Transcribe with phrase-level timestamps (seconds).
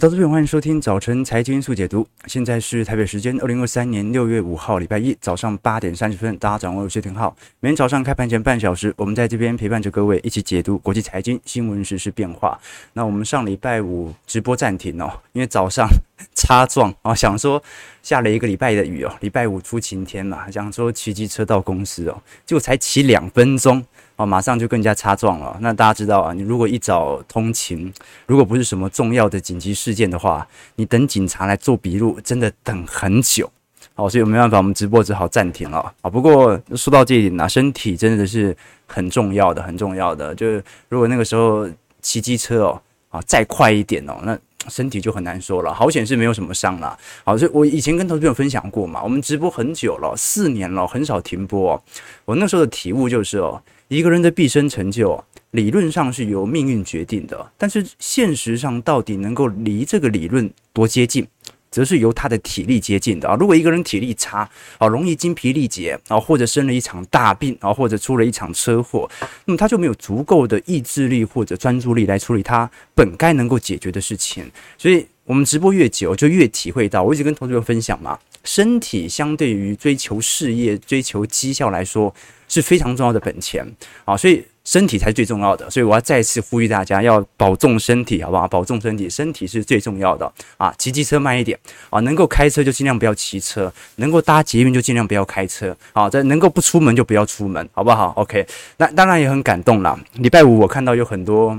[0.00, 2.08] 投资朋友，欢迎收听早晨财经速解读。
[2.24, 7.36] 现在是台北时间二零二三年六月五号礼拜一早上八点三十分，大家掌握有些挺好。
[7.60, 12.58] 每天早上开盘前半小时，我们在这边陪伴着各位一起解读国际财经新闻、时事变化。
[12.94, 15.86] 那我们上礼拜五直播暂停哦，因为早上
[16.32, 17.62] 擦撞啊，想说
[18.02, 23.84] 下了一个礼拜的雨哦，礼拜五出晴天嘛，想说骑机车到公司哦，结果才骑两分钟。
[24.22, 25.58] 哦，马上就更加擦撞了。
[25.60, 27.92] 那大家知道啊，你如果一早通勤，
[28.26, 30.46] 如果不是什么重要的紧急事件的话，
[30.76, 33.50] 你等警察来做笔录，真的等很久。
[33.94, 35.92] 好，所以没办法，我们直播只好暂停了。
[36.02, 40.32] 啊，不过说到这一点呢，身体真的是很重要的，很重要的。
[40.36, 41.68] 就是如果那个时候
[42.00, 45.74] 骑机车哦，啊，再快一点哦，那身体就很难说了。
[45.74, 46.96] 好险是没有什么伤了。
[47.24, 51.82] 好，所以我以前跟投资朋友分享过嘛，我们直播很久了，四年了，很少停播。
[52.24, 53.60] 我那时候的体悟就是哦。
[53.92, 61.26] 一个人的毕生成就，理论上是由命运决定的，但是现实上到底能够离这个理论多接近，
[61.70, 63.36] 则是由他的体力接近的啊。
[63.38, 69.06] 如果一个人体力差啊，容易精疲力竭啊，或者生了一场大病啊，或者出了一场车祸，
[69.44, 74.50] 那么他就没有足够的意志力或者专注力来处理他本该能够解决的事情。
[74.78, 82.14] 所以，我们直播越久，就越体会到，我一直跟同学们分享嘛，身体相对于追求事业、追求绩效来说。
[82.48, 83.66] 是非常重要的本钱
[84.04, 85.70] 啊，所以身体才是最重要的。
[85.70, 88.46] 所以我要再次呼吁大家要保重身体，好不好？
[88.46, 90.70] 保重身体，身体是最重要的啊！
[90.76, 96.10] 骑机车慢一点啊，能够开车就尽量不要骑车，能够搭捷运就尽量不要开车啊。
[96.10, 98.46] 这能够不出门就不要出门，好不好？OK。
[98.76, 99.98] 那当然也很感动啦。
[100.16, 101.58] 礼拜五我看到有很多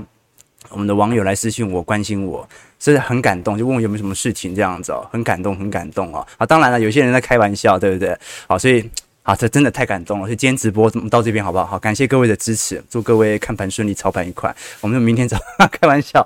[0.68, 2.48] 我们的网友来私信我，关心我，
[2.84, 6.26] 真的很感动，就问我有没有什么事情这样子哦，很感动，很感动哦！
[6.36, 8.14] 啊，当然了，有些人在开玩笑，对不对？
[8.46, 8.90] 好，所以。
[9.26, 10.26] 好，这真的太感动了！
[10.26, 11.64] 所以今天直播到这边好不好？
[11.64, 14.54] 好，感谢各位的支持，祝各位看盘顺利，操盘愉快。
[14.82, 16.22] 我们就明天早上开玩笑，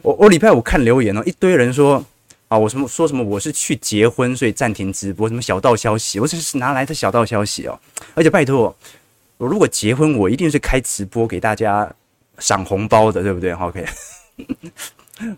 [0.00, 2.04] 我 我礼拜五看留言哦，一堆人说
[2.46, 7.76] 啊，我什么说什么我是去结婚，所以暂停直播，什么小道消息，我这是哪来的小道消息哦？
[8.14, 8.72] 而且拜托，
[9.36, 11.92] 我如果结婚，我一定是开直播给大家
[12.38, 13.84] 赏红包的，对不对？OK。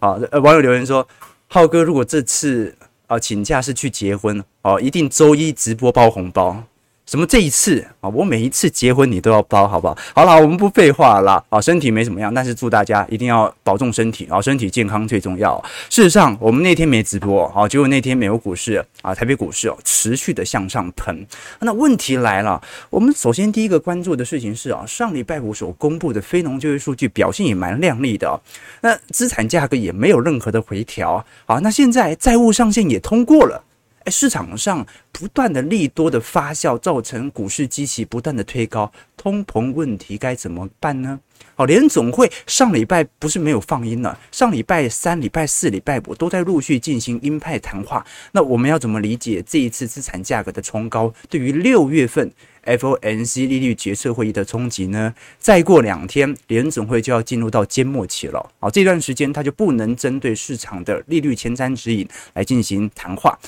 [0.01, 1.07] 好，呃，网友留言说，
[1.49, 2.77] 浩哥如果这次
[3.07, 6.65] 啊请假是去结婚哦，一定周一直播包红包。
[7.05, 8.09] 什么这一次啊？
[8.09, 9.99] 我每一次结婚你都要包，好不好？
[10.15, 11.61] 好了，我们不废话了啊！
[11.61, 14.41] 身体没怎么样，但是祝大家一定要保重身体啊！
[14.41, 15.63] 身体健康最重要。
[15.91, 21.27] 事实上，我们那天没直播啊，结果那天美国股市啊，台北股市哦，持续的向上喷。
[21.61, 28.41] 那问题来了，我们首先第一个关注的事情是啊，上礼拜五所公布的非农就业数据表现也蛮亮丽的。
[28.81, 31.59] 那资产价格也没有任何的回调啊。
[31.59, 33.63] 那现在债务上限也通过了。
[34.05, 41.21] 哎，市场上不断的利多的发酵，造成股市基期不断的推高，通膨问题该怎么办呢？
[41.55, 48.05] 好，联总会上礼拜不是没有放鹰了，上礼拜三、礼拜四、礼拜五都在陆续进行鹰派谈话。
[48.33, 52.33] 那我们要怎么理解这一次资产价格的冲高对于六月份
[52.65, 55.13] FOMC 利率决策会议的冲击呢？
[55.39, 58.51] 再过两天，联总会就要进入到缄默期了。
[58.61, 63.39] 好，这段时间它就不能针对市场的利率前瞻指引来进行谈话。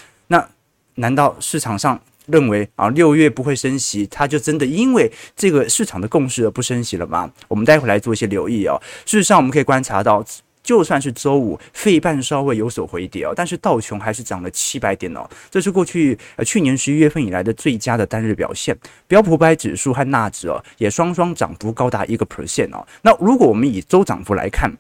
[0.97, 7.31] 难道市场上认为啊六月不会升息，它就真的因为这个市场的共识而不升息了吗？
[7.49, 8.81] 我们待会来做一些留意哦。
[9.05, 10.25] 事实上，我们可以观察到，
[10.63, 18.75] 就算是周五费半稍微有所回跌哦，但是道琼还是涨了七百点哦，这是过去呃去年十一月份以来的最佳的单日表现。
[19.07, 22.87] 标普五百指数和纳指哦也双双涨幅高达一个 percent 哦。
[23.03, 24.75] 那如果我们以周涨幅来看，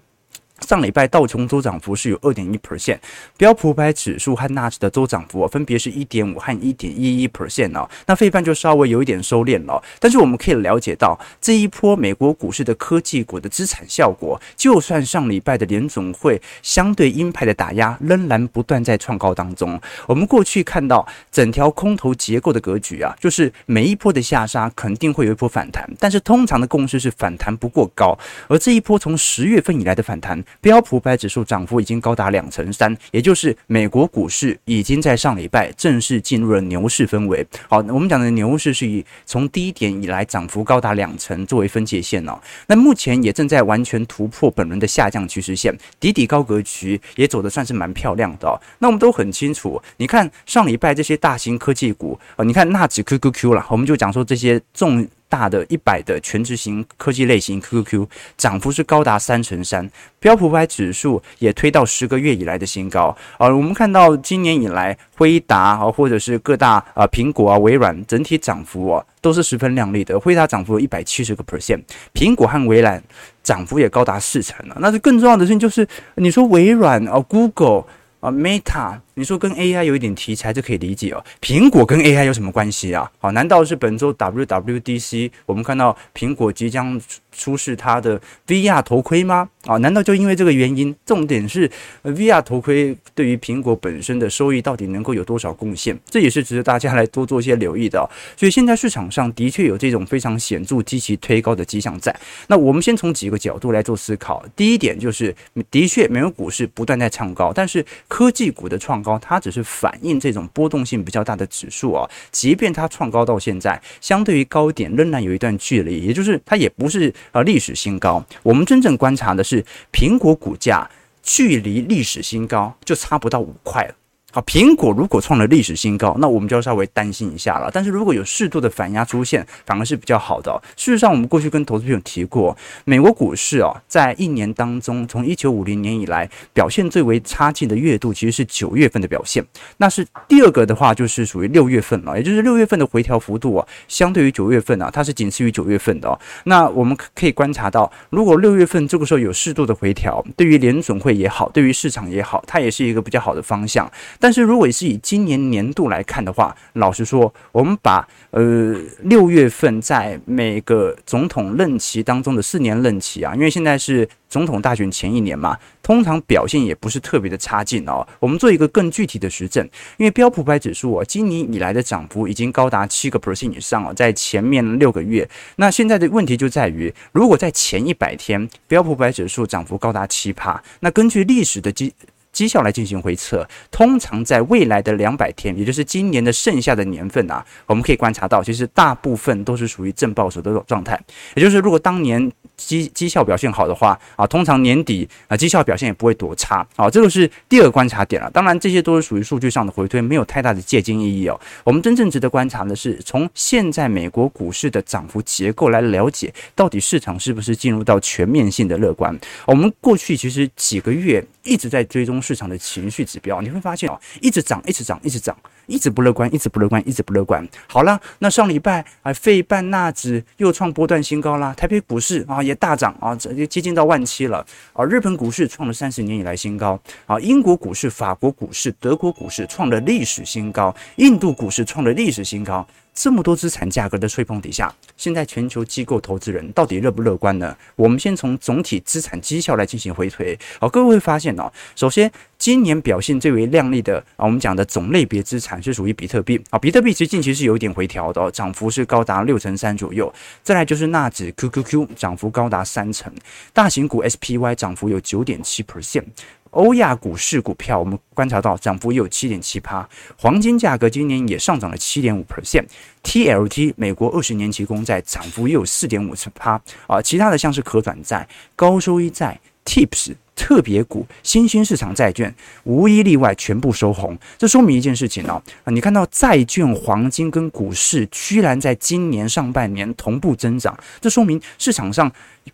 [0.64, 2.98] 上礼拜道琼周涨幅是有二点一 percent，
[3.36, 7.88] 标普五百指数和纳指的周涨幅分别是一点五和一点一一 percent 哦。
[8.06, 19.78] 那费半就稍微有一点收敛了，但是我们可以了解到这一波美国股市的科技股的资产效果，就算上礼拜的联总会相对鹰派的打压，仍然不断在创高当中。
[20.06, 30.42] 我们过去看到整条空头结构的格局啊，就是每一波的下杀肯定会有一波反弹，但是通常的共识是反弹不过高，而这一波从十月份以来的反弹。
[30.60, 37.46] 标普百指数涨幅已经高达两成三，也就是美国股市已经在上礼拜正式进入了牛市氛围。
[37.68, 42.38] 好，我们讲的牛市是以从低点以来涨幅高达两成作为分界线哦。
[42.66, 48.60] 那目前也正在完全突破本轮的下降趋势线，底底高格局也走得算是蛮漂亮的哦。
[48.78, 58.06] 那我们都很清楚，你看上礼拜这些大型科技股啊，你看纳指 QQQ 了，我们就讲说这些重大的一百的权值型科技类型 QQQ，
[58.36, 59.90] 涨幅是高达三成三。
[60.20, 63.16] 标普五百指数也推到十个月以来的新高。
[63.38, 70.18] 而我们看到今年以来，辉达啊，或者是各大啊苹果啊、微软整体涨幅啊，都是十分亮丽的。
[70.18, 71.82] 辉达涨幅一百七十个 percent，
[72.12, 73.02] 苹果和微软
[73.42, 74.76] 涨幅也高达四成了。
[74.80, 77.84] 那是更重要的事情就是，你说微软啊、Google
[78.20, 78.98] 啊、Meta。
[79.16, 81.24] 你说跟 AI 有一点题材，这可以理解哦。
[81.40, 83.10] 苹果跟 AI 有什么关系啊？
[83.18, 87.00] 好，难道是本周 WWDC 我们看到苹果即将
[87.30, 89.48] 出示它的 VR 头盔吗？
[89.66, 90.94] 啊，难道就因为这个原因？
[91.06, 91.70] 重点是
[92.02, 95.98] VR 头盔对于苹果本身的收益到底能够有多少贡献？
[96.10, 98.08] 这也是值得大家来多做一些留意的。
[98.36, 102.14] 所以现在市场上的确有这种非常显著积极推高的迹象在。
[102.48, 104.44] 那我们先从几个角度来做思考。
[104.56, 105.34] 第一点就是，
[105.70, 118.24] 的确美国股市不断在唱高，但是科技股的创高，它只是反映这种波动性比较大的指数啊，即便它创高到现在，相对于高点仍然有一段距离，也就是它也不是啊历史新高。
[118.42, 120.90] 我们真正观察的是苹果股价
[121.22, 123.94] 距离历史新高就差不到五块了。
[124.34, 127.70] 好，苹果如果创了历史新高，那我们就要稍微担心一下了。
[127.72, 130.60] 但是如果有适度的反压出现，反而是比较好的。
[130.76, 139.44] 事实上，我们过去跟投资朋友提过，美国股市啊，在一年当中，从一九五零年以来表现最为差劲的月度，其实是九月份的表现。
[139.76, 146.18] 那是第二个的话，就是属于六月份了，也就是六月份的回调幅度啊，相对于九月份啊，它是仅次于九月份的。
[146.46, 153.88] 那我们可以观察到，如果六月份这个时候有适度的回调，对于联准会也好，对于市场也好，它也是一个比较好的方向。
[154.24, 168.08] 但是如果是以今年年度来看的话，老实说，我们把呃六月份在每个总统任期当中的四年任期啊，因为现在是总统大选前一年嘛，通常表现也不是特别的差劲哦。
[168.18, 169.62] 我们做一个更具体的实证，
[169.98, 175.28] 因为标普五百指数啊，今年以来的涨幅已经高达七个 percent 以上哦，在前面六个月。
[175.56, 181.92] 那现在的问题就在于，如果在前一百天标普五百指数涨幅高达七趴，那根据历史的基
[182.34, 191.00] 绩效来进行回测，通常在未来的两百天，也就是今年的剩下的年份啊，我们可以观察到，其实大部分都是属于正报酬的状态。
[191.34, 196.90] 也就是如果当年绩绩效表现好的话啊，通常年底啊绩效表现也不会多差啊。
[196.90, 198.30] 这个是第二个观察点了。
[198.30, 201.40] 当然，这些都是属于数据上的回推，没有太大的借鉴意义哦。
[201.62, 209.16] 我们真正值得观察的是，从现在美国股市的涨幅结构来了解，到底市场是不是进入到全面性的乐观。
[209.46, 212.14] 我们过去其实几个月一直在追踪。
[212.24, 215.36] 市场的情绪指标，你会发现哦，一直涨，一直涨，一直涨，
[215.66, 217.46] 一直不乐观，一直不乐观，一直不乐观。
[217.66, 224.82] 好了，那上礼拜啊，费半纳指又创波段新高啦，台北股市啊也大涨啊，这接近到万七了啊。
[224.86, 232.66] 日本股市创了三十年以来新高啊，英国股市、法国股市、德国股市创了历史新高，印度股市创了历史新高。
[232.94, 237.56] 这么多资产价格的吹捧底下，现在全球机构投资人到底乐不乐观呢？
[237.74, 240.38] 我们先从总体资产绩效来进行回推。
[240.60, 250.12] 好，各位会发现哦，首先今年表现最为亮丽的啊，我们讲的种类别资产是属于比特币啊，比特币其实近期是有一点回调的，涨幅是高达六成三左右。
[250.42, 253.12] 再来就是纳指 QQQ 涨幅高达三成，
[253.52, 256.04] 大型股 SPY 涨幅有九点七 percent。
[256.50, 266.52] 欧亚股市股票，我们观察到涨幅也有七点七趴，黄金价格今年也上涨了七点五 percent，TLT 美国二十年期公债涨幅也有四点五趴
[266.86, 270.14] 啊，其他的像是可转债、高收益债、TIPS。
[270.36, 272.34] 特别股、新兴市场债券
[272.64, 282.10] 无一例外全部收红，这说明一件事情哦，啊，你看到债券、黄金跟股市居然在今年上半年同步增长，这说明市场上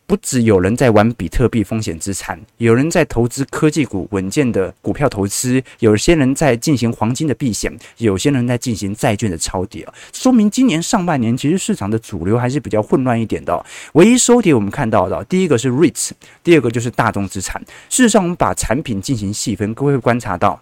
[0.07, 13.64] 不只有人在玩比特币风险资产，有人在投资科技股稳健的股票投资，有些人在进行黄金的避险，有些人在进行债券的抄底啊，说明今年上半年其实市场的主流还是比较混乱一点的。
[13.93, 16.11] 唯一收跌我们看到的，第一个是 REITs，
[16.43, 17.61] 第二个就是大众资产。
[17.88, 20.61] 事实上，我们把产品进行细分，各位会观察到。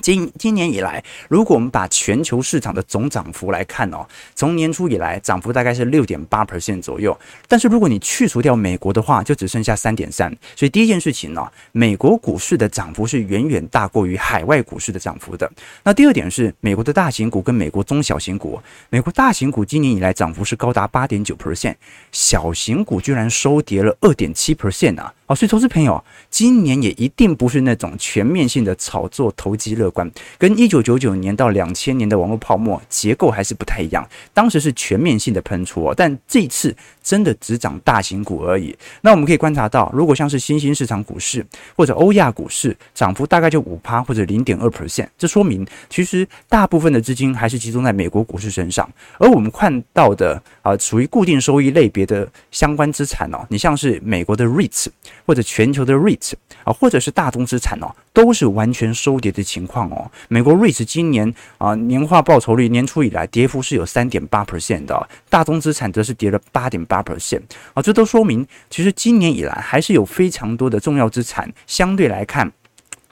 [0.00, 7.18] 今今年以来，如果我们把全球市场的总涨幅来看哦，从年初以来涨幅大概是六点八 percent 左右。
[7.46, 10.34] 但是如果你去除掉美国的话，就只剩下三点三。
[10.54, 15.50] 所以第一件事情呢，美国股市的涨幅是远远大过于海外股市的涨幅的。
[15.82, 21.74] 那第二点是美国的大型股跟美国中小型股，美国大型股今年以来涨幅是高达八点九 percent，
[22.12, 25.12] 小型股居然收跌了二点七 percent 啊。
[25.28, 34.08] 哦，所以投资朋友，今年也一定不是那种全面性的炒作、投机乐观，跟一九九九年到两千年的网络泡沫结构还是不太一样。
[34.32, 38.74] 当时是全面性的喷出哦，但这次真的只涨大型股而已。
[39.02, 41.44] 那我们可以观察到，如果像是新兴市场股市
[41.76, 48.88] 或者欧亚股市，涨幅大概就五趴或者零点二 percent，这说明其实大部分的资金还是集中在美国股市身上。
[49.18, 54.86] 而我们看到的啊，属于固定收益类别的相关资产哦，你像是美国的 REITs。
[55.28, 56.32] 或者全球的 REIT
[56.64, 60.10] 啊，或者是大宗资产哦，都是完全收跌的情况哦。
[60.28, 67.42] 美国 REIT 今年啊年化报酬率年初以来跌幅是有三点八 percent 的，大宗资产则是跌了八点八 percent
[67.74, 72.50] 啊，这都说明其实今年以来还是有非常多的重要资产相对来看。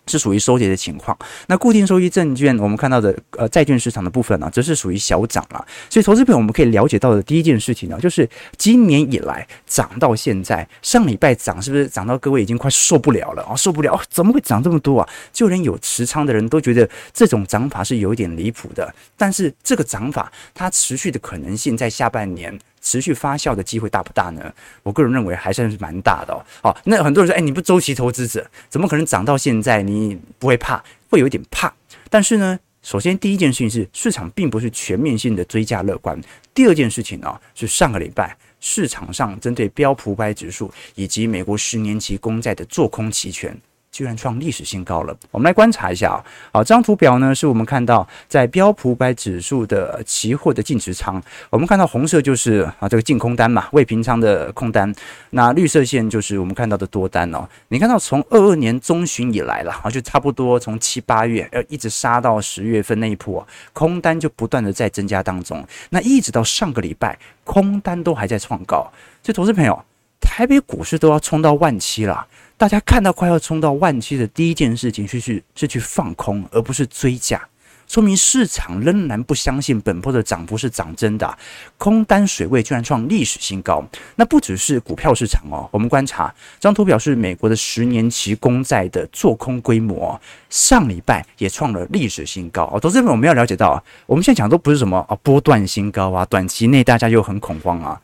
[0.07, 1.17] 是属于收跌的情况。
[1.47, 5.65] 那固定收益证券，我们看到的呃债券市场的部分呢，则是属于小涨了。
[5.89, 13.55] 所以，投资朋友我们可以了解到的第一件事情呢，就是今年以来涨到现在，上礼拜涨是不是涨到各位已经快受不了了啊？
[13.57, 15.09] 受不了，怎么会涨这么多啊？
[15.33, 18.95] 就连有持仓的人都觉得这种涨法是有一点离谱的。
[19.17, 22.59] 但是这个涨法它持续的可能性在下半年。
[22.87, 24.55] 持续发酵的机会大不大呢？
[24.85, 26.39] 我个人认为还算是蛮大的哦。
[26.63, 30.81] 好，那很多人说，哎，你不周期投资者，怎么可能涨到现在你不会怕？
[31.11, 31.75] 会有一点怕。
[32.09, 36.17] 但是呢，首先第一件事情是市场并不是全面性的追加乐观。
[36.55, 43.61] 第二件事情呢，是上个礼拜市场上针对标普五百指数以及美国十年期公债的做空期权。
[43.97, 45.17] 居然创历史新高了！
[45.31, 46.21] 我们来观察一下啊。
[46.53, 51.23] 好，这张图表呢，是我们看到在标普百指数的期货的净持仓。
[51.49, 54.95] 我们看到红色就是啊这个净空单嘛，未平仓的空单。
[55.31, 57.49] 那绿色线就是我们看到的多单哦。
[57.69, 65.67] 你看到从二二年中旬以来了啊，就差不多从七八月呃一直杀到十月份那一波，空单就不断的在增加当中。
[65.89, 68.93] 那一直到上个礼拜，空单都还在创高。
[69.23, 69.83] 所以，投资朋友，
[70.21, 72.27] 台北股市都要冲到万七了。
[72.59, 77.39] 大家看到快要冲到万七的第一件事情，是去是去放空，而不是追加，
[77.87, 81.39] 说明市场仍然不相信本波的涨幅是涨真的，
[81.77, 83.85] 空单水位居然创历史新高。
[84.15, 92.81] 那不只是股票市场哦，我们观察这张图表示美国的十年期公债的做空规模，上礼拜也创了历史新高哦。
[92.81, 98.01] 投资们，我们要了解到，我们现在讲都不是什么啊波段新高啊，短期内大家又很恐慌啊，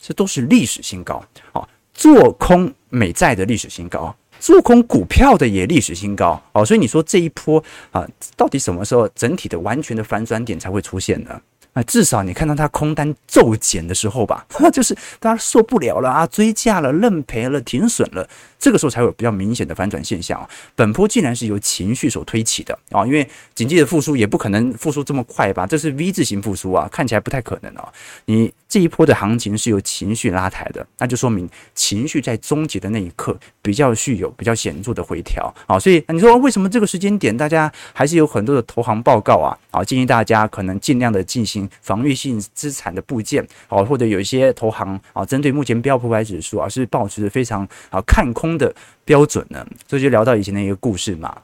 [0.00, 1.62] 这都是历史新高啊。
[2.02, 8.04] 做空美债的历史新高，做空股票的也历史新高哦，所以你说这一波啊，
[8.36, 11.40] 到底什么时候整体的完全的反转点才会出现呢？
[11.74, 14.44] 啊，至少你看到它空单骤减的时候吧，
[14.74, 18.28] 就是大家受不了了啊，追价了、认赔了、停损了。
[18.58, 20.48] 这个时候才有比较明显的反转现象啊！
[20.74, 23.06] 本波竟然是由情绪所推起的啊！
[23.06, 25.66] 因为经济的复苏也不可能复苏这么快吧？
[25.66, 27.92] 这是 V 字形复苏啊，看起来不太可能啊！
[28.26, 35.78] 你这一波的行情是由情绪拉抬的，那就说明情绪在终结的那一刻比较具有比较显著的回调啊！
[35.78, 39.52] 所以你说为什么这个时间点大家还是有很多的投行报告啊？
[39.70, 48.52] 啊，建议大家可能尽量的进行防御性资产的部件啊，或者有一些投行啊，针对目前标普五百指数啊，是抱持着非常啊看空。
[48.52, 48.72] 的
[49.04, 51.34] 标准呢，所以就聊到以前的一个故事嘛。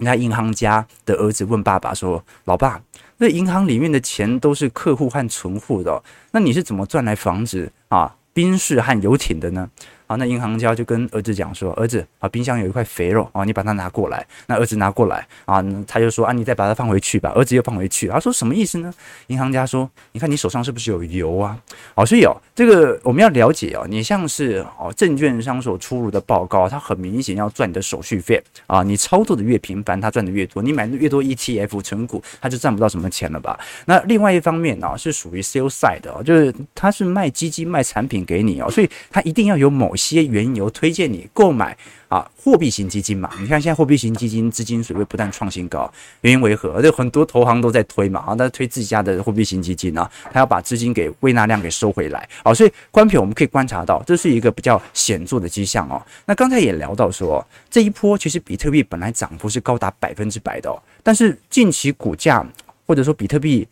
[0.00, 2.80] 那银行家的儿子问爸爸说：“老爸，
[3.18, 6.02] 那银行里面的钱都是客户和存户的，
[6.32, 9.68] 那你是怎么赚来房子啊、宾士和游艇的呢？”
[10.10, 18.92] 啊，那银行家就跟儿子讲说：“儿子啊，冰箱有一块肥肉啊，你把它拿过来。”那儿子拿过来啊，他就说：“啊，你再把它放回去吧。”儿子又放回去，他说：“什么意思呢？”
[19.28, 21.56] 银行家说：“你看你手上是不是有油啊？”
[21.94, 28.82] 哦，所以哦，这个我们要了解哦，你像是哦证券商所出炉的报告，它很明显要赚你的手续费啊。
[28.82, 30.60] 你操作的越频繁，它赚的越多。
[30.60, 33.56] 你买的越多 ETF 成股，它就赚不到什么钱了吧？
[33.86, 41.76] 那另外一方面呢，是属于 sales side 的，就是它是卖基金卖产品给你哦，所以它一定要有某些缘由推荐你购买
[42.08, 43.30] 啊货币型基金嘛？
[43.38, 45.92] 你看现在货币型基金资金水位不断创新高，
[46.22, 46.70] 原因为何？
[46.72, 56.00] 而且很多投行都在推嘛，啊，他推自己家的货币型基金啊，他要把资金给胃纳量给收回来啊，所以观众我们可以观察到，这是一个比较显著的迹象哦。
[56.24, 62.44] 那刚才也聊到说，这一波其实比特币本来涨幅是高达百分之百的哦，但是近期股价
[62.86, 63.68] 或者说比特币。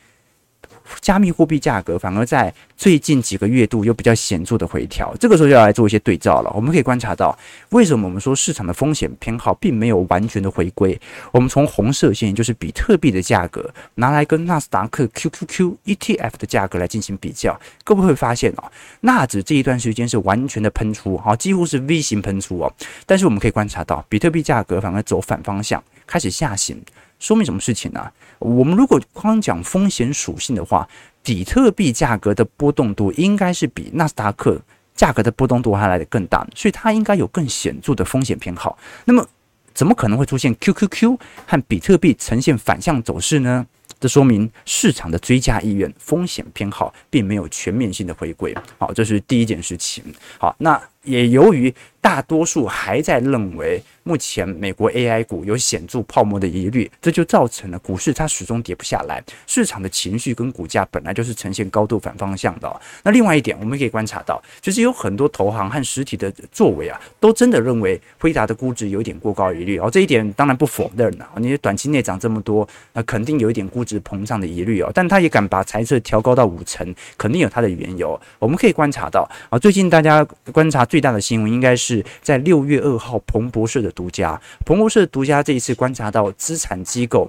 [1.00, 6.52] 加密货币价格反而在最近几个月度有比较显著的回调，这个时候就要来做一些对照了。
[6.54, 7.36] 我们可以观察到，
[7.70, 10.98] 为什么我们说市场的风险偏好并没有完全的回归？
[11.32, 18.64] 我们从红色线，就是比特币的价格拿来跟纳斯达克 QQQ ETF 的价格来进行比较，各位会发现哦，
[19.00, 22.72] 纳指这一段时间是完全的喷出，哈，几乎是 V 型喷出哦。
[23.06, 26.80] 但是我们可以观察到，比特币价格反而走反方向，开始下行。
[27.18, 28.10] 说明什么事情呢？
[28.38, 30.88] 我们如果光讲风险属性的话，
[31.22, 34.60] 比特币价格的波动度应该是比纳斯达克
[34.94, 38.78] 价格的波动度还来得更大，所以它应该有更显著的风险偏好。
[39.04, 39.26] 那么，
[39.74, 43.66] 怎么可能会出现 QQQ 和比特币呈现反向走势呢？
[44.00, 48.56] 这说明市场的追加意愿、风险偏好并没有全面性的回归。
[48.78, 50.04] 好，这是第一件事情。
[50.38, 53.82] 好，那也由于大多数还在认为。
[54.04, 59.22] 目前美国 AI 股有显著泡沫的疑虑，这就造成了股市它始终跌不下来。
[59.46, 62.80] 市场的情绪跟股价本来就是呈现高度反方向的。
[63.02, 69.90] 那另外一点，我们可以观察到，其实有很多投行和实体的作为啊，都真的认为辉达的估值有一点过高疑虑哦。
[69.90, 74.90] 这一点当然不否认了，你短期内涨这么多，那肯定有一点估值膨胀的疑虑哦。
[74.94, 78.18] 但他也敢把财测调高到五成，肯定有他的缘由。
[78.38, 83.88] 我们可以观察到啊，最近大家观察最最大的新闻，应该是在六月二号彭博社的。
[83.98, 87.28] 独家，彭博社独家这一次观察到资产机构，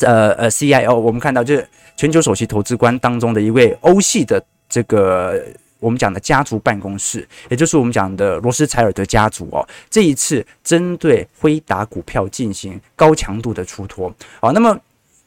[0.00, 5.42] 呃呃，CIO，我们看到这全球首席投资官当中的一位欧系的这个
[5.80, 14.78] 我们讲的家族办公室，也就是我们讲的罗斯柴尔德家族哦，这一次针对辉达股票进行高强度的出脱，好，那么。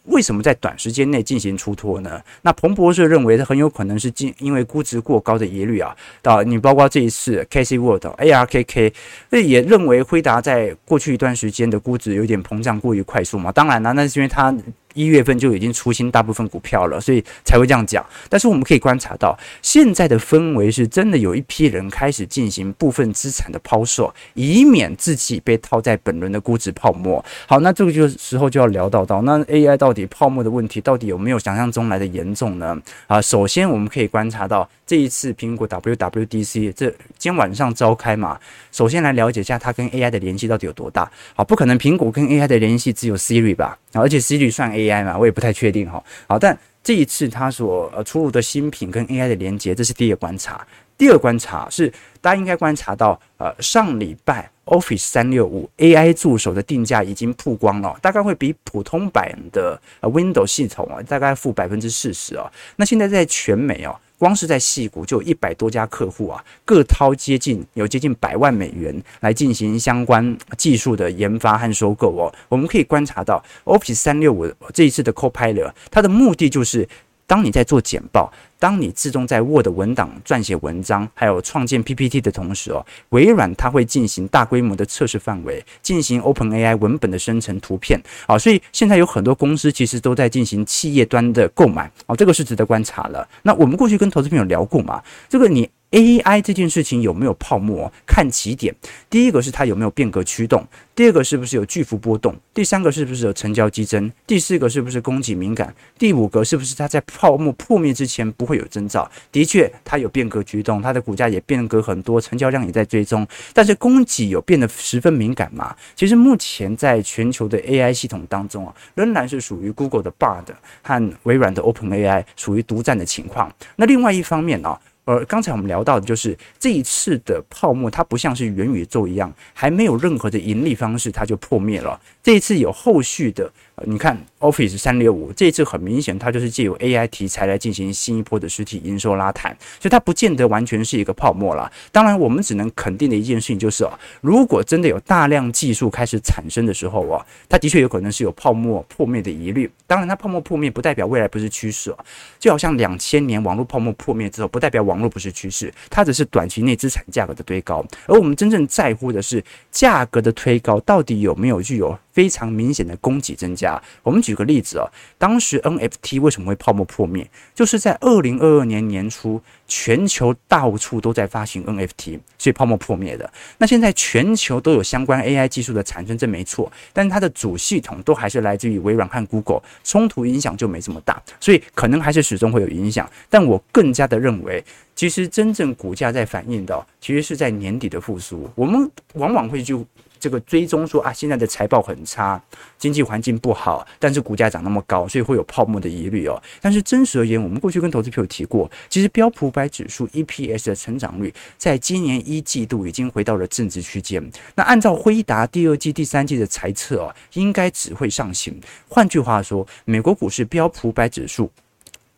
[0.05, 2.21] 为什么在短时间内进行出脱呢？
[2.41, 5.95] 那彭博社认为，它很有可能是因因为估值过高的疑虑啊。
[6.21, 8.93] 到你包括这一次 K C World、ARKK，
[9.29, 13.51] 那也认为辉达在过去一段时间的估值有点膨胀过于快速嘛。
[13.51, 14.55] 当然了，那是因为它。
[14.95, 18.03] 一月份就已经出新大部分股票了，所以才会这样讲。
[18.27, 27.23] 但是我们可以观察到，现在的氛围是真的有一批人开始进行部分资产的抛售，以免自己被套在本轮的估值泡沫。
[27.45, 32.81] 好，那这个就时候就要聊到到，那 AI 到底泡沫的问题到底有没有想象中来的严重呢？
[33.07, 38.39] 啊，首先我们可以观察到这一次苹果 WWDC 这今天晚上召开嘛，
[38.71, 41.11] 首先来了解一下它跟 AI 的联系到底有多大。
[41.35, 43.77] 好，不可能苹果跟 AI 的联系只有 Siri 吧？
[44.01, 45.05] 而且 Siri 算 AI。
[45.05, 46.03] 嘛，我也不太确定哈。
[46.27, 50.65] 好，但这一次它所呃出入的新品跟 AI 的连接，这是第一个观察。
[50.97, 62.49] 第二观察是，大家应该观察到，呃，上礼拜 Office 三六五 AI 助手的定价已经曝光了，大概会比普通版的呃 Windows 系统啊，大概负百分之四十哦。
[62.77, 63.93] 那现在在全美哦。
[64.17, 72.33] 光是在细谷就有一百多家客户啊，各掏接近有接近百万美元来进行相关技术的研发和收购哦。
[72.49, 76.87] 我们可以观察到，Office 三六五这一次的 Copilot，它的目的就是。
[77.27, 93.27] 当你在做简报，当你自动在 Word 文档撰写文章，还有创建 PPT 的同时哦，微软它会进行大规模的测试范围，进行 OpenAI 文本的生成图片啊，所以现在有很多公司其实都在进行企业端的购买啊，这个是值得观察了。
[93.43, 95.69] 那我们过去跟投资朋友聊过嘛，这个你。
[95.91, 97.91] AI 这件事情有没有泡沫？
[98.05, 98.75] 看几点。
[99.09, 109.09] 第一个是它有没有变革驱动，第二个是不是有巨幅波动，第三个是不是有成交激增，第四个是不是供给敏感，第五个是不是它在泡沫破灭之前不会有征兆。
[109.31, 113.25] 的确，它有变革驱动，它的股价也变革很多，成交量也在追踪。
[113.53, 115.75] 但是供给有变得十分敏感吗？
[115.95, 120.43] 其实目前在全球的 AI 系统当中啊，仍然是属于 Google 的 Bard
[120.81, 123.53] 和微软的 OpenAI 属于独占的情况。
[123.77, 124.81] 那另外一方面呢、啊？
[125.05, 131.99] 而刚才我们聊到的就是这一次的泡沫，它不像是元宇宙一样，还没有任何的盈利方式，它就破灭了。
[132.25, 133.51] 这一次有后续的。
[133.83, 141.69] 你看，Office 三六五这一次很明显，它就是借由 AI 题材来进行新一波的实体营收拉抬，所以它不见得完全是一个泡沫啦。
[141.91, 149.69] 当然，我们只能肯定的一件事情就是哦，如果真的有大量技术开始产生的时候哦，它的确有可能是有泡沫破灭的疑虑。
[149.85, 151.99] 当然，它泡沫破灭不代表未来不是趋势哦，
[152.39, 157.85] 就好像两千年网络泡沫破灭之后，不代表网络不是趋势，它只是短期内资产价格的堆高。
[158.07, 163.79] 而我们真正在乎的是价格的推高到底有没有具有非常明显的供给增加。
[164.01, 167.29] 我们举个例子哦，当时 NFT 为什么会泡沫破灭？
[167.53, 173.29] 就是在二零二二年年初，全球到处都在发行 NFT，所以泡沫破灭的。
[173.57, 183.09] 那现在全球都有相关 AI 技术的产生，这没错，但它的主系统都还是来自于微软和 Google，冲突影响就没这么大，所以可能还是始终会有影响。
[183.29, 184.63] 但我更加的认为，
[184.95, 188.49] 其实真正股价在反映的，其实是在年底的复苏。
[188.55, 189.85] 我们往往会就。
[190.19, 192.41] 这个追踪说啊，现在的财报很差，
[192.77, 196.41] 经济环境不好，但是股价涨那么高，所以会有泡沫的疑虑哦。
[196.61, 204.23] 但是真实而言，我们过去跟投资朋友提过，其实标普百指数 EPS 的成长率在今年一季度已经回到了正值区间。
[204.55, 208.59] 那按照辉达第二季、第三季的财测哦，应该只会上行。
[208.87, 211.51] 换句话说，美国股市标普百指数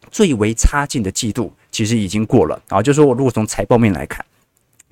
[0.10, 2.82] 最为差劲的季度其实已经过了啊。
[2.82, 4.26] 就是说我如果从财报面来看，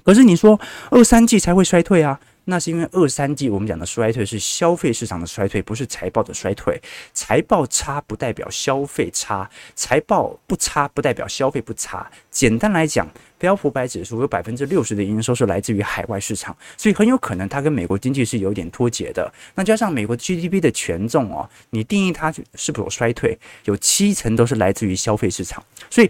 [0.04, 2.20] 可是你说二三季才会衰退啊？
[2.46, 6.82] 那是因为二三季我们讲的衰退是消费市场的衰退，不是财报的衰退。
[7.14, 12.10] 财报差不代表消费差，财报不差不代表消费不差。
[12.32, 19.34] 简单来讲，标普百指数有百分之六十的营收是来自于海外市场，所以很有可能它跟美国经济是有点脱节的。
[19.56, 26.10] 那加上美国 GDP 的权重哦，你定义它是否有衰退，有七成都是来自于消费市场，所以。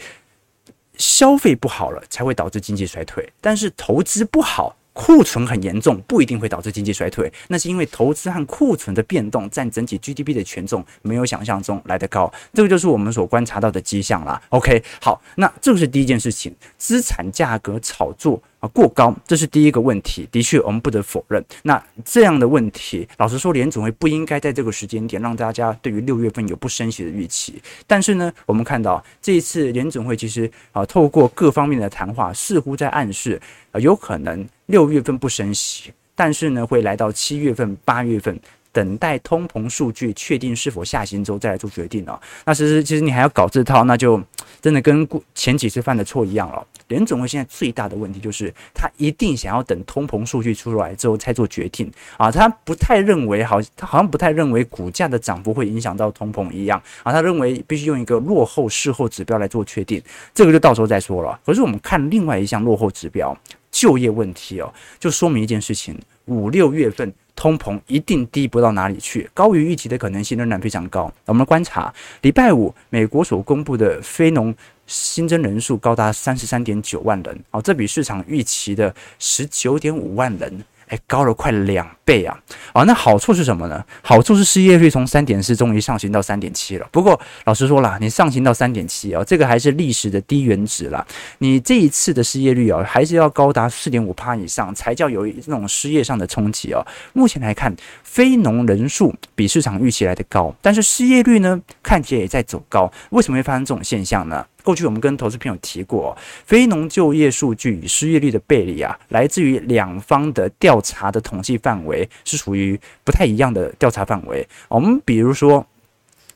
[0.98, 3.30] 消费不好了，才会导致经济衰退。
[3.42, 7.30] 但是投资不好，库存很严重，不一定会导致经济衰退。
[7.50, 12.32] 那是因为投资和库存的变动占整体 GDP 的权重没有想象中来得高。
[12.54, 14.42] 这个就是我们所观察到的迹象啦。
[14.50, 18.42] OK，好，那这个是第一件事情，资产价格炒作。
[18.68, 20.28] 过高，这是第一个问题。
[20.32, 21.44] 的确，我们不得否认。
[21.64, 27.62] 那这样的问题，老实说，联总会不应该在这个时间点让大家对于六月份有不升息的预期。
[27.86, 33.40] 但是呢，我们看到这一次联总会其实啊，透过各方面的谈话，似乎在暗示
[33.72, 38.40] 啊，有可能六月份不升息，但是呢，会来到七月份、八月份。
[38.76, 42.20] 等待通膨数据确定是否下行之后再来做决定哦。
[42.46, 44.22] 那其实其实你还要搞这套，那就
[44.62, 46.62] 真的跟前几次犯的错一样了。
[46.90, 52.30] 联总会现在最大的问题就是，他一定想要等通膨数据出来之后才做决定啊。
[52.30, 57.14] 他不太认为好，他好像不太认为股价的涨幅会影响到通膨一样啊。
[57.14, 61.40] 他认为必须用一个落后事后指标来做确定，这个就到时候再说了。
[61.46, 63.36] 可是我们看另外一项落后指标，
[63.72, 67.14] 就业问题哦，就说明一件事情：五六月份。
[67.36, 71.12] 通膨一定低不到哪里去，高于预期的可能性仍然非常高。
[71.26, 74.56] 我们观察礼拜五美国所公布的非农
[74.88, 80.64] 新增人数高达三十三点九万人，哦，这比市场预期的十九点五万人。
[80.88, 82.40] 哎，高了快两倍啊！
[82.72, 83.84] 啊，那好处是什么呢？
[84.02, 86.88] 好处是失业率从三点四终于上行到三点七了。
[86.92, 91.06] 不过老实说啦，你上行到三点七啊，这个还是历史的低原值啦。
[91.40, 96.86] 你这一次的失业率啊，还是要高达四点五趴以上，才叫有那种失业上的冲击啊。
[97.14, 102.92] 目前来看，非农人数比市场预期来的高，但是失业率呢，看起来也在走高。
[103.10, 104.46] 为什么会发生这种现象呢？
[104.64, 114.48] 过去我们跟投资朋友提过，非农就业数据与失业率的背离啊，来自于两方的调查的统计范围是属于不太一样的调查范围。
[114.70, 115.66] 我们比如说。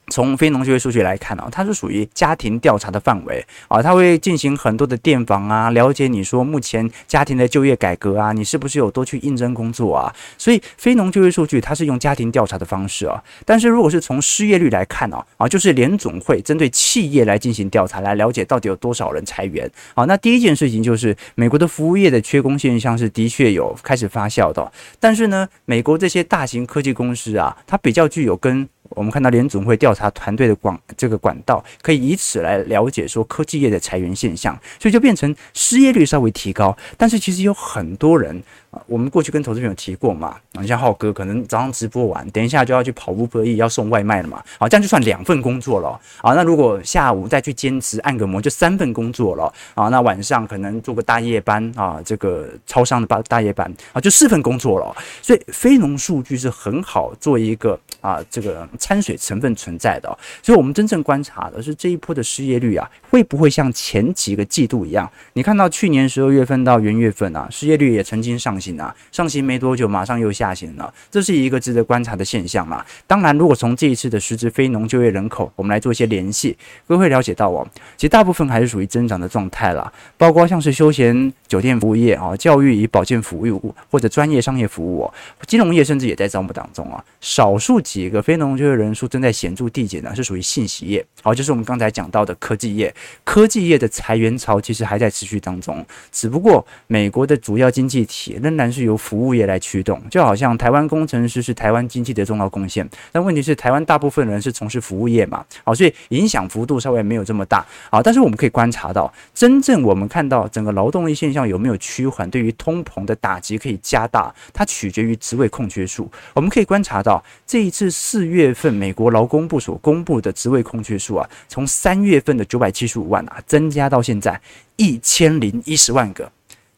[0.09, 10.13] 从非农就业数据来看啊，它是属于家庭调查的范围啊，它会进行很多的电访啊，了解你说目前家庭的就业改革啊，你是不是有多去应征工作啊？
[10.37, 19.69] 所以非农就业数据它是用家庭调查的方式啊，但是如果是从失业率来看啊，啊，就是联总会针对企业来进行调查，来了解到底有多少人裁员。
[19.93, 38.41] 好，那第一件事情就是美国的服务业的缺工现象是的确有开始发酵的，但是呢，美国这些大型科技公司啊，它比较具有跟我们看到联总会调查团队的广这个管道，可以以此来了解说科技业的裁员现象，所以就变成失业率稍微提高，但是其实有很多人。
[38.71, 65.09] 啊，我们过去跟投资朋友提过嘛，你，像浩哥可能早上直播完，等一下就要去跑 UberE，要送外卖了嘛，好，这样就算两份工作了，啊，那如果下午再去兼职按个摩，就三份工作了，啊，那晚上可能做个大夜班啊，这个超商的大大夜班啊，就四份工作了，所以非农数据是很好做一个啊，这个掺水成分存在的哦，所以我们真正观察的是这一波的失业率啊，会不会像前几个季度一样？
[65.33, 68.59] 你看到去年十二月份到元月份啊，失业率也曾经上。
[68.59, 72.85] 行啊，上行没多久，马上又下行了，这是一个值得观察的现象嘛。
[73.07, 85.13] 当然，如果从这一次的实质非农就业人口，我们来做一些联系，各位会了解到哦，其实大部分还是属于增长的状态啦，包括像是休闲酒店服务业啊、教育与保健服务或者专业商业服务哦，
[85.47, 87.01] 金融业甚至也在招募当中啊。
[87.21, 116.07] 少数几个非农就业人数正在显著递减呢，是属于信息业，好，就是我们刚才讲到的科技业，科技业的裁员潮其实还在持续当中，只不过美国的主要经济体仍然是由服务业来驱动，就好像台湾工程师是台湾经济的重要贡献，但问题是台湾大部分人是从事服务业嘛，好，所以影响幅度稍微没有这么大，好，但是我们可以观察到，真正我们看到整个劳动力现象有没有趋缓，对于通膨的打击可以加大，它取决于职位空缺数。
[116.35, 124.41] 我们可以观察到，这一次是四月份美国劳工部所公布的职位空缺数啊，从三月份的九百七十五万啊，增加到现在
[124.75, 126.29] 一千零一十万个，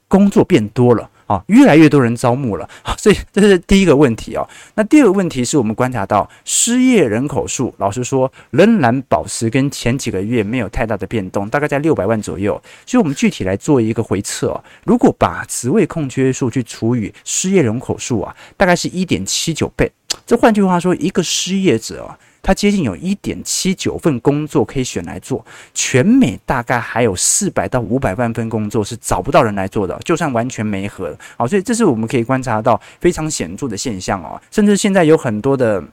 [0.08, 1.10] 工作变多了。
[1.32, 4.46] 啊，越来越多人招募了， 所以这是第一个问题哦。
[4.76, 12.62] 那第二个问题是我们观察到失业人口数，老实说仍然保持跟前几个月没有太大的变动，大概在六百万左右。
[12.86, 19.90] 所以我们具体来做一个回测哦，如果把职位空缺数去除以失业人口数啊，大概是一点七九倍。
[20.26, 22.18] 这换句话说，一个失业者啊。
[22.44, 25.46] 他接近有一点七九份工作可以选来做，
[25.76, 35.84] 全美大概还有四百到五百万份工作是找不到人来做的，就算完全没合，好，所以这是我们可以观察到非常显著的现象哦，甚至现在有很多的。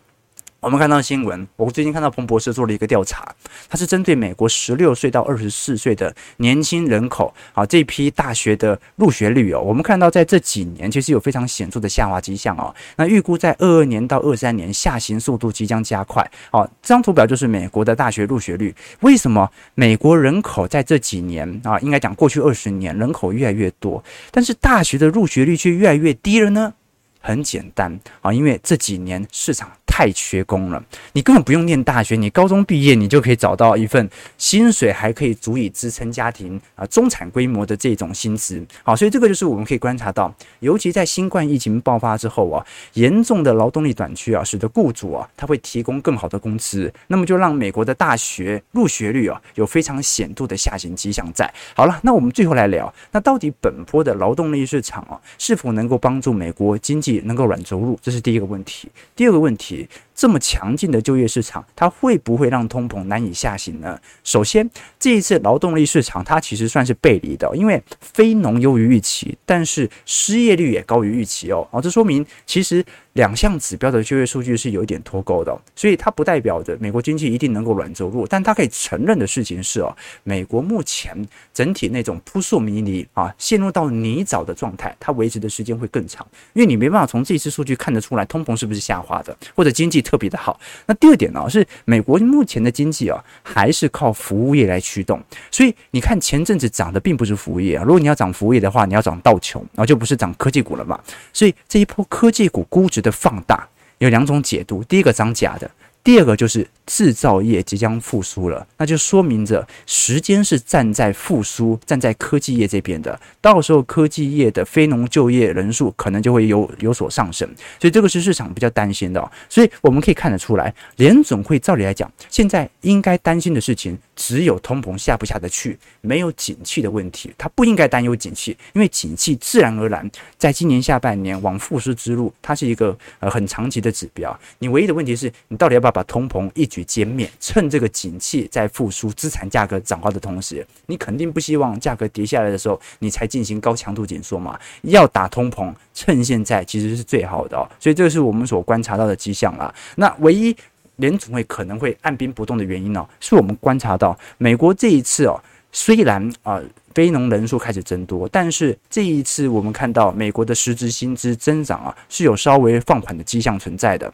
[0.61, 3.33] 我们看到新闻，我最近看到彭博社做了一个调查，
[3.69, 12.75] 它是针对美国十六岁到二十四岁的年轻人口，啊，这批大学的入学率哦，我们看到在这几年其实有非常显著的下滑迹象哦。
[12.97, 16.29] 那预估在二二年到二三年下行速度即将加快。
[16.51, 18.75] 哦，这张图表就是美国的大学入学率。
[19.03, 26.75] 为什么美国人口在这几年啊，应该讲过去二十年人口越来越多，但是大学的入学率却越来越低了呢？
[27.21, 29.71] 很简单啊，因为这几年市场。
[29.99, 30.81] 太缺工了，
[31.13, 38.65] 你根本不用念大学，你高中毕业你就可以找到一份薪水还可以足以支撑家庭啊中产规模的这种薪资。
[38.85, 51.53] 好，所以这个就是我们可以观察到，尤其在新冠疫情爆发之后啊，严重的劳动力短缺啊，使得雇主啊他会提供更好的工资，那么就让美国的大学入学率啊有非常显著的下行迹象在。
[51.75, 57.99] 好了，那我们最后来聊，那到底本波的劳动力市场啊是否能够帮助美国经济能够软着陆？
[58.01, 58.89] 这是第一个问题。
[59.17, 59.88] 第二个问题。
[60.15, 63.99] 这么强劲的就业市场，它会不会让通膨难以下行呢？
[64.25, 71.67] 首先，这一次劳动力市场它其实算是背离的，因为非农优于预期，但是失业率也高于预期哦。
[71.71, 72.85] 哦，这说明其实。
[73.19, 81.13] 两项指标的就业数据是有一点脱钩的，所以它不代表着美国经济一定能够软着陆，但它可以承认的事情是哦，美国目前
[81.53, 90.61] 整体那种扑朔迷离啊，陷入到泥沼的状态，它维持的时间会更长，因为你没办法从这次数据看得出来通膨是不是下滑的，或者经济特别的好。
[90.87, 101.01] 那第二点呢，是美国目前的经济啊，还是靠服务业来驱动，所以你看前阵子涨的并不是服务业啊，如果你要涨服务业的话，你要涨道琼，然后就不是涨科技股了嘛，
[101.33, 103.08] 所以这一波科技股估值的。
[103.11, 103.69] 放大
[103.99, 105.71] 有两种解读，第一个张假的，
[106.03, 117.47] 第二个就是制造业即将复苏了，那就说明着时间是站在复苏、站在科技业这边的，到时候科技业的非农就业人数可能就会有有所上升，
[117.79, 119.31] 所以这个是市场比较担心的。
[119.51, 123.99] 所以我们可以看得出来，联总会照理来讲，现在应该担心的事情。
[124.21, 134.37] 只有通膨下不下得去，没有景气的问题，它不应该担忧景气，因为景气自然而然在今年下半年往复苏之路，它是一个呃很长期的指标。
[134.59, 137.31] 你唯一的问题是你到底要不要把通膨一举歼灭？
[137.41, 144.59] 趁这个景气在复苏、资产价格涨高的同时，你肯定不希望价格跌下来的时候你才进行高强度紧缩嘛？
[144.83, 147.69] 要打通膨，趁现在其实是最好的哦。
[147.79, 149.75] 所以这是我们所观察到的迹象啦。
[149.97, 150.57] 那唯一。
[150.99, 156.61] 联储会可能会按兵不动的原因呢、是我们观察到美国这一次哦，虽然啊
[156.93, 164.13] 非农人数开始增多，但是这一次我们看到美国的实质薪资增长啊是有稍微放缓的迹象存在的，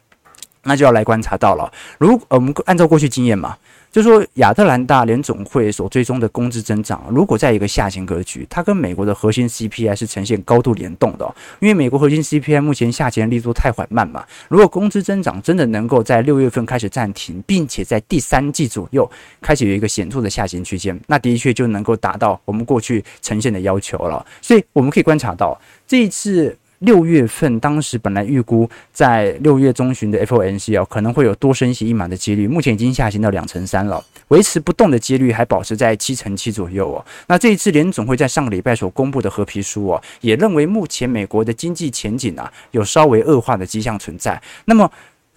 [0.65, 1.73] 那就要来观察到了。
[1.99, 3.57] 如我们按照过去经验嘛。
[3.93, 11.33] 就说亚特兰大联总会所追踪的工资增长，如果在一个下行格局，它跟美国的核心 CPI 是呈现高度联动的。
[11.61, 19.09] 因为美国核心 CPI 目前下行力度太缓慢嘛，如果工资增长真的能够在六月份开始暂停，并且在第三季左右
[19.41, 24.27] 开始有一个显著的下行区间，那的确就能够达到我们过去呈现的要求了。
[24.43, 26.59] 所以我们可以观察到这一次。
[26.85, 37.05] 六月份，当时本来预估在六月中旬的 FOMC 哦，可能会有多升息一码的几率，目前已经下行到两成三了，维持不动的几率还保持在七成七左右哦。
[37.27, 44.41] 那这一次联总会在上个礼拜所公布的褐皮书哦，也认为目前美国的经济前景啊有稍微恶化的迹象存在。
[44.67, 44.91] 那么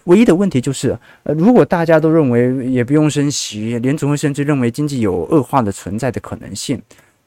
[0.04, 6.80] 唯一的问题就是，呃，如果大家都认为也不用升息，联总会甚至认为经济有恶化的存在的可能性，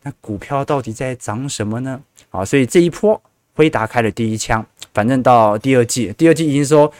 [0.03, 1.99] 那股票到底在涨什么呢？
[2.29, 3.19] 啊，所以这一波。
[3.53, 6.91] 辉达开了第一枪，反正到第二季，第二季已经说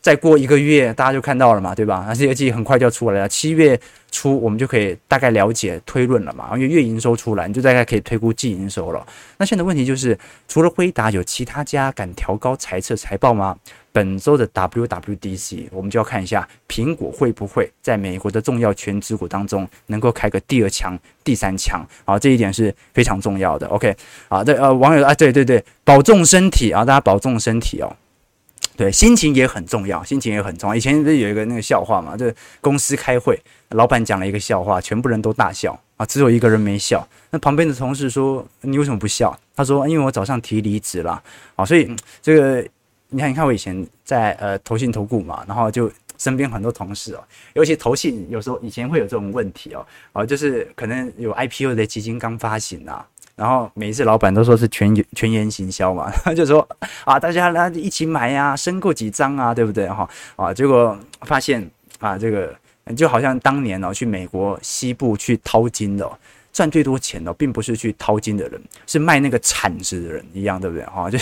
[0.00, 2.04] 再过一个月，大家就看到了嘛，对吧？
[2.08, 3.78] 那第二季很快就要出来了，七月
[4.10, 9.06] 初我们就可以大概了解推论了嘛，因为月营收出来，你就大概可以推估季营收了。
[9.36, 13.56] 那现在问题就是，除了辉达，有其他家敢调高财测财报吗？
[13.92, 23.66] 本周的 WWDC，我们就要看一下苹果会不会在美国的重要全职股当中能够开个第二枪、第三枪啊，这一点是非常重要的。
[23.66, 23.94] OK，
[24.28, 27.94] 啊，对，呃，网友啊，对对对，保重身体啊，大家保重身体哦。
[28.80, 30.74] 对，心情也很重要，心情也很重要。
[30.74, 33.38] 以前不是有一个那个笑话嘛，就公司开会，
[33.72, 37.06] 老板讲了一个笑话，全部人都大笑啊，只有一个人没笑。
[37.28, 41.22] 那旁边的同事说：“你为什么不笑？”他说：“因为我早上提离职了
[41.56, 42.66] 啊，所以这个。”
[43.12, 53.04] 你看，你看，我以前在呃投信投顾嘛，然后就身边很多同事哦，尤其投信有时候以前会有这种问题哦，哦，就是可能有 IPO 的基金刚发行啊，
[53.40, 56.60] 然后每一次老板都说是全员全员行销嘛，他 就说
[57.06, 60.06] 啊，大家来一起买呀，申购几张啊，对不对哈？
[60.36, 61.66] 啊，结果发现
[62.00, 62.54] 啊，这个
[62.94, 66.06] 就好像当年哦，去美国西部去淘金的，
[66.52, 70.84] 赚最多钱的，并不是去淘金的人，是卖那个铲子的人一样，对不对？
[70.84, 71.18] 哈，就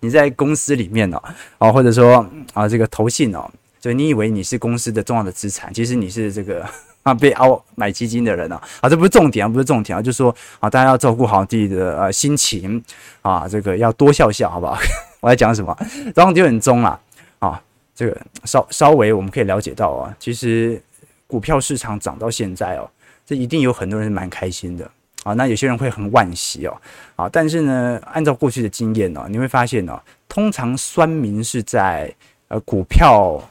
[0.00, 1.22] 你在公司里面哦，
[1.58, 3.46] 哦，或者说啊，这个投信哦，
[3.78, 6.66] 就你以为你是公司的重要的资产，其实你是这个。
[7.02, 12.82] 啊，被凹买基金的人啊，啊，这不是重点啊，不是重点啊，就是说啊，大家要照顾好自己的呃心情
[13.22, 14.78] 啊，这个要多笑笑，好不好？
[15.20, 15.74] 我在讲什么？
[16.14, 17.00] 早上九点钟啊，
[17.38, 17.62] 啊，
[17.94, 20.80] 这个稍稍微我们可以了解到啊，其实
[21.26, 22.88] 股票市场涨到现在哦，
[23.24, 24.90] 这一定有很多人是蛮开心的
[25.22, 26.76] 啊，那有些人会很惋惜哦，
[27.16, 32.14] 啊，但是呢，按照过去的经验呢，你会发现呢，通常酸民是在
[32.48, 33.42] 呃股票。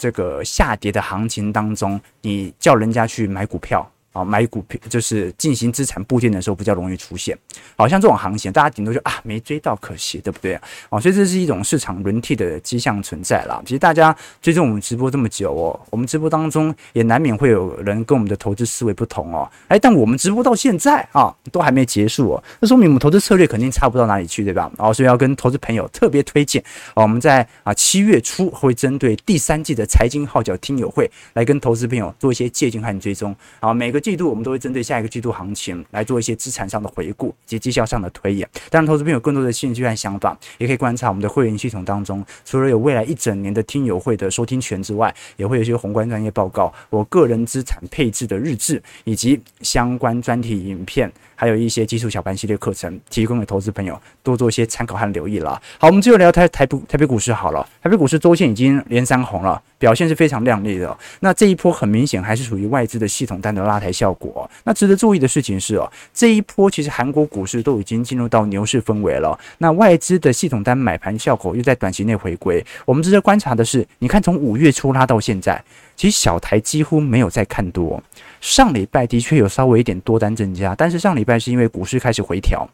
[0.00, 3.86] 这个下跌的行情当中，你叫人家去买股票。
[4.12, 7.38] 啊，买股票就是进行资产布垫的时候比较容易出现，
[7.76, 10.54] 好像这种行情，大家顶多就啊没追到，可惜，对不对
[10.88, 10.98] 啊？
[10.98, 13.62] 所以这是一种市场轮替的迹象存在啦。
[13.64, 19.48] 其实大家追踪我们直播这么久哦，我们直播当中也难免会有人跟我们的投资思维不同哦。
[19.68, 24.68] 哎，但我们直播到现在啊，都还没结束哦，那说明我们投资策略肯定差不到哪里去，对吧？
[24.76, 26.60] 啊，所以要跟投资朋友特别推荐
[26.94, 33.99] 啊，我们在啊七月初会针对第三季的财经号角听友会来跟投资朋友做一些借鉴和追踪啊，每个。
[34.00, 38.48] 季度我们都会针对下一个季度行情来做一些资产上的回顾以及绩效上的推演。
[38.70, 55.58] 当然，投资朋友更多的兴趣和想法，也可以观察我们的会员系统当中，除了有未来一整年的听友会的收听权之外，也会有一些宏观专业报告、我个人资产配置的日志以及相关专题影片，还有一些基础小盘系列课程，提供给投资朋友多做一些参考和留意了。
[55.78, 59.62] 好，我们最后聊台台北台北股市好了，台北股市周线已经连三红了。
[59.78, 64.50] 表现是非常亮丽的，那这一波很明显还是属于外资的系统单的拉抬效果。
[64.64, 69.40] 那值得注意的事情是哦，这一波其实韩国股市都已经进入到牛市氛围了。
[69.56, 72.62] 那外资的系统单买盘效果又在短期内回归。
[72.84, 75.64] 我们值得观察的是，你看从五月初拉到现在，
[76.00, 78.02] 其实小台几乎没有再看多。
[78.40, 82.66] 上礼拜的确有稍微一点多单增加，但是上礼拜是因为股市开始回调。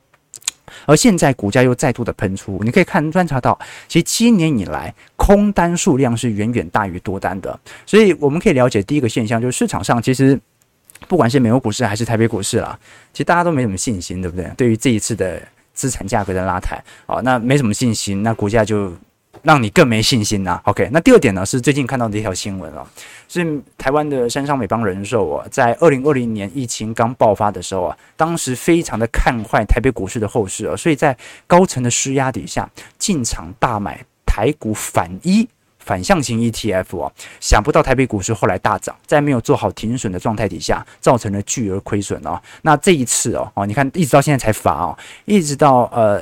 [0.85, 3.59] 而现在股价又再度的喷出，你可以看观察到，
[3.89, 10.39] 其实今年以来空单数量是远远大于多单的，所以我们可以了解第一个现象，就是市场上其实
[11.09, 12.79] 不管是美国股市还是台北股市啦，
[13.13, 14.49] 其实大家都没什么信心，对不对？
[14.57, 15.43] 对于这一次的
[15.75, 18.93] 资产价格的拉抬，啊，那没什么信心，那股价就。
[19.47, 22.85] 让你更没信心呐、OK，那第二点呢，是最近看到的一条新闻啊，
[23.29, 42.37] 是台湾的山上美邦人寿啊，在二零二零年疫情刚爆发的时候啊，当时非常的看坏台北股市的后市啊，所以在高层的施压底下进场大买台股反一反向型 ETF 啊，想不到台北股市后来大涨，在没有做好停损的状态底下，造成了巨额亏损哦。
[42.63, 46.21] 那这一次哦，哦，你看一直到现在才罚哦，一直到呃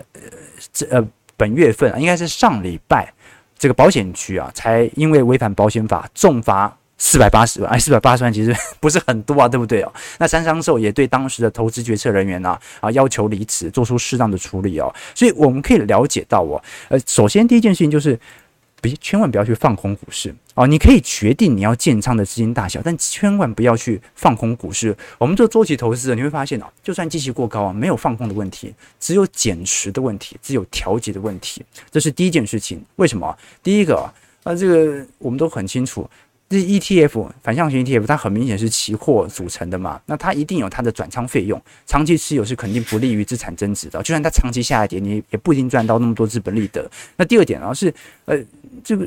[0.70, 1.02] 这呃。
[1.36, 3.12] 本月份啊，应该是上礼拜，
[3.58, 7.70] 这个保险局啊，才因为违反保险法重罚四百八十万。
[7.70, 9.92] 哎，四百八十万其实 不是很多啊，对不对哦？
[10.18, 14.94] 那三商寿也对当时的投资决策人员呢啊要求离职，做出适当的处理哦。
[15.14, 18.18] 所以我们可以了解到哦，呃，首先第一件事情就是。
[18.84, 20.66] 别千万不要去放空股市哦！
[20.66, 24.94] 你可以决定你要建仓的资金大小，但千万不要去放空股市。
[25.18, 31.64] 我们做周期投资的，你会发现哦，就算基期过高啊，没有放空的问题，只有减持的问题，只有调节的问题。
[31.90, 32.84] 这是第一件事情。
[32.96, 33.34] 为什么？
[33.62, 33.96] 第一个
[34.42, 36.08] 啊，这个我们都很清楚。
[36.48, 43.98] 这 ETF 反向型 ETF，它很明显是期货组成的嘛，那它一定有它的转仓费用，长期持有是肯定不利于资产增值的。
[44.00, 46.88] 就算它长期下跌，你也不一定赚到那么多资本利得。
[47.16, 47.92] 那第二点啊，是
[48.26, 48.38] 呃，
[48.84, 49.06] 这个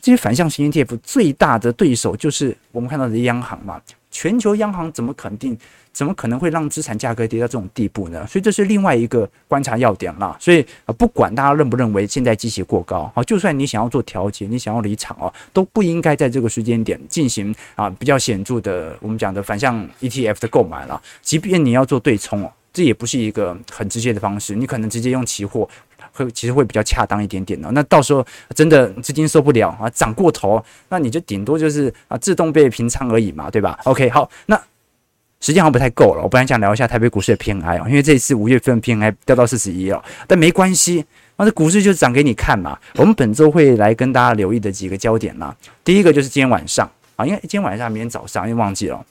[0.00, 5.58] 这些反向型 ETF 最大的对手就是我们看到的央行嘛，全球央行怎么肯定？
[5.94, 8.26] 怎么可能会让资产价格跌到这种地步呢？
[8.26, 10.36] 所以这是另外一个观察要点了。
[10.40, 21.00] 所以啊，不管大家认不认为现在机器过高，啊，就算你想要做调节，你想要离场哦，都不应该在这个时间点进行啊比较显著的我们讲的反向 ETF 的购买了。
[21.22, 25.68] 即便你要做对冲哦，这也不是一个很直接的方式，你可能直接用期货
[26.12, 27.70] 会其实会比较恰当一点点的。
[27.70, 34.60] 那到时候真的资金受不了啊，涨过头，那你就顶多就是啊自动被平仓而已嘛，对吧？OK，好，那。
[35.44, 41.04] 时间好像不太够了，我本来想聊一下台北股市的偏 I 哦，因为这一次五月份偏 I 掉到四十一了，但没关系，
[41.36, 42.78] 那这股市就涨给你看嘛。
[42.94, 45.54] 我们本周会来跟大家留意的几个焦点啦，
[45.84, 49.04] 第一个就是今天晚上啊，因为今天晚上、明天早上又忘记了，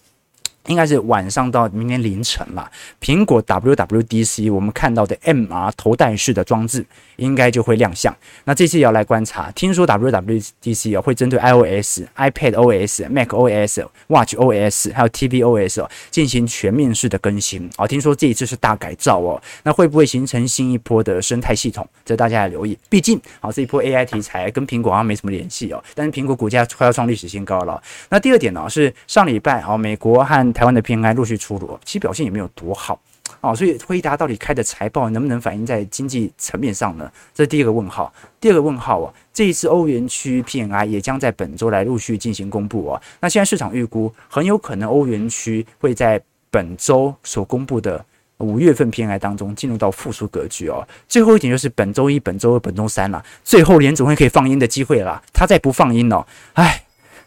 [0.67, 2.71] 应该是晚上到明天凌晨了，
[3.01, 6.85] 苹果 WWDC 我们看到的 MR 头戴式的装置
[7.17, 8.15] 应该就会亮相。
[8.45, 17.87] 那这次也要来观察，听说 WWDC 哦会针对 iOS、iPad OS、Mac OS、Watch OS 还有 TV OS 哦进行全面式的更新哦。
[17.87, 21.87] 听说这一次是大改造哦，那会不会形成新一波的生态系统？
[22.05, 22.77] 这大家要留意。
[22.89, 27.81] 毕竟啊，这一波 AI 题材跟苹果好像没什么联系哦，但是苹果股价快要创历史新高了。
[28.09, 32.99] 那第二点呢是上礼拜哦，美国和台湾的 PMI 陆续出炉，其实表现也没有多好
[33.41, 37.11] 哦，所以辉达到底开的财报能不能反映在经济层面上呢？
[37.33, 38.13] 这是第一个问号。
[38.39, 43.01] 第二个问号啊，这一次欧元区 PMI 也将在本周来陆续进行公布啊。
[43.19, 48.05] 那现在市场预估很有可能欧元区会在本周所公布的
[48.37, 50.87] 五月份 PMI 当中进入到复苏格局哦。
[51.07, 56.82] 最后一点就是本周一、本周二、本周三了，最后联总会可以放音的机会了，他再不放音哦，唉。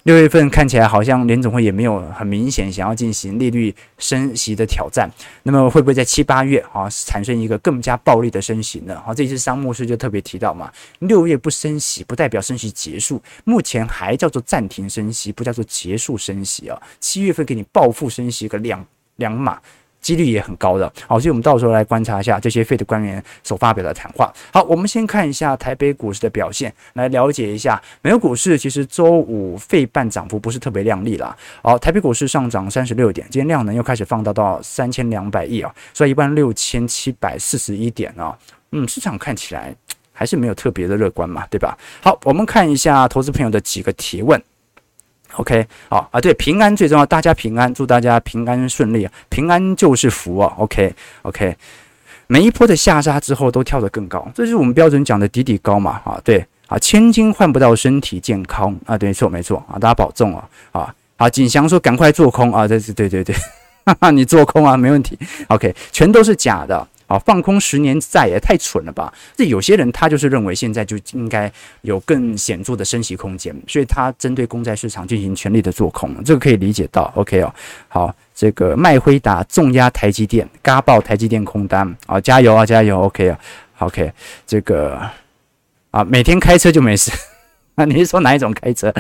[0.07, 5.11] 六月份看起来好像联总会也没有很明显想要进行利率升息的挑战，
[5.43, 9.03] 那么会不会在七八月啊产生一个更加暴力的升息呢？
[9.05, 16.81] 好，这次商牧师就特别提到嘛，六月不升息不代表升息结束，目前还叫做暂停升息，不叫做结束升息啊。
[17.01, 18.87] 七月份给你报复升息个两
[19.17, 19.61] 两码。
[20.07, 24.33] 几率也很高的，好，所以我们到时候来观察一下这些 Fed 官员所发表的谈话。
[24.53, 28.57] 好，我们先看一下台北股市的表现，来了解一下美国股市。
[28.57, 31.37] 其实周五费半涨幅不是特别亮丽啦。
[31.61, 38.39] 好，台北股市上涨三十六点，今天量能又开始放大到三千两百亿啊，所以一万六千七百四十一点啊。
[38.71, 39.75] 嗯，市场看起来
[40.13, 41.77] 还是没有特别的乐观嘛，对吧？
[42.01, 44.41] 好，我们看一下投资朋友的几个提问。
[45.37, 50.53] OK，好啊，对，平安最重要，大家平安，祝大家平安顺利啊，平安就是福啊。
[50.57, 51.57] OK，OK，
[52.27, 63.35] 每一波的下杀之后都跳得更高，这就是我们标准讲的底底高嘛，啊，对啊，千金换不到身体健康啊，对，没错没错啊，大家保重啊，啊，好，景祥说赶快做空啊，这是对对对，
[63.85, 65.19] 哈哈，你做空啊，没问题
[65.49, 66.89] ，OK，全都是假的。
[67.07, 69.13] 啊，放空十年债也太蠢了吧！
[69.37, 71.51] 这有些人他就是认为现在就应该
[71.83, 77.13] 有更显著的升息空间，所以他针对公债市场进行全力的做空，这个可以理解到。
[77.15, 77.55] OK 哦，
[77.89, 83.39] 好，这个麦辉达重压台积电，嘎爆台积电空单啊，加油啊，加油！OK 啊
[83.79, 84.13] ，OK，
[84.47, 85.01] 这个
[85.93, 87.13] 啊，每天开车就没事。
[87.77, 88.93] 那 你是说哪一种开车？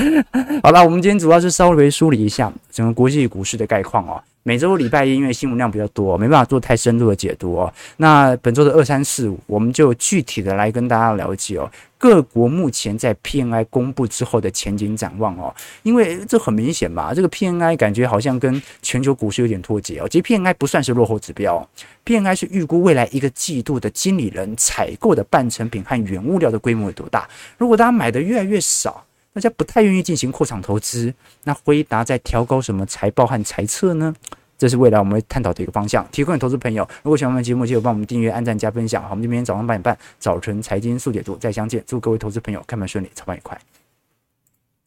[0.63, 4.23] 好了，我们今天主要是稍微梳理一下整个国际股市的概况哦。
[4.47, 7.74] 每周礼拜一因为新闻量比较多，没办法做太深入的解读哦。
[7.97, 11.68] 那本周的二三四五，我们就具体的来跟大家了解哦。
[11.99, 20.09] 各国目前在 PNI 公布之后的前景展望哦，因为这很明显嘛，这个 PNI 感觉好像跟全球股市有点脱节哦。
[20.09, 21.68] 其实 PNI 不算是落后指标
[22.05, 27.28] ，PNI 是预估未来一个季度的经理人采购的半成品和原物料的规模有多大。
[27.59, 29.03] 如果大家买的越来越少，
[29.37, 31.12] 大家不太愿意进行扩厂投资，
[31.45, 34.14] 那回答在调高什么财报和财策呢？
[34.57, 36.09] 这是未来我们会探讨的一个方向。
[36.11, 39.03] 提供给投资朋友，如果喜欢我们节目，记得帮我们订阅、按赞、加分享。
[39.03, 41.84] 好，我们明天早上八点半，早晨财经速解读再相见。
[41.87, 43.61] 祝各位投资朋友开盘顺利，操盘愉快。